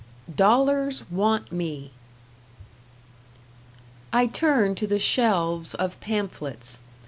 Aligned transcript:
#"Dollars 0.35 1.03
Want 1.11 1.51
Me"# 1.51 1.91
I 4.11 4.25
turn 4.25 4.73
to 4.73 4.87
the 4.87 4.97
shelves 4.97 5.75
of 5.75 5.99
pamphlets. 5.99 6.79